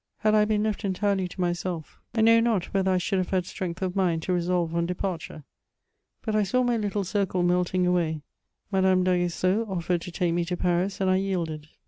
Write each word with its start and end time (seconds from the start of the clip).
Had 0.21 0.33
1 0.33 0.47
been 0.47 0.63
left 0.63 0.83
entirely 0.83 1.27
to 1.27 1.39
myself, 1.39 2.01
I 2.15 2.21
know 2.21 2.39
not 2.39 2.73
whether 2.73 2.89
I 2.89 2.97
should 2.97 3.19
have 3.19 3.29
had 3.29 3.45
strength 3.45 3.83
of 3.83 3.95
mind 3.95 4.23
to 4.23 4.33
resolve 4.33 4.73
on 4.73 4.87
departure; 4.87 5.43
but 6.25 6.35
I 6.35 6.41
saw 6.41 6.63
my 6.63 6.75
little 6.75 7.03
circle 7.03 7.43
melting 7.43 7.85
away, 7.85 8.23
Madame 8.71 9.03
d* 9.03 9.11
Agues* 9.11 9.35
seau 9.35 9.69
offered 9.69 10.01
to 10.01 10.11
take 10.11 10.33
me 10.33 10.43
to 10.45 10.57
Paris, 10.57 10.99
and 11.01 11.07
I 11.07 11.17
yielded. 11.17 11.67